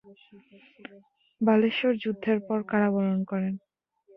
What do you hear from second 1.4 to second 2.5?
বালেশ্বর যুদ্ধের